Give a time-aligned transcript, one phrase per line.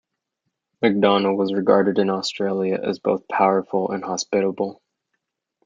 [0.81, 4.81] MacDonnell was regarded in Australia as both 'powerful and hospitable'.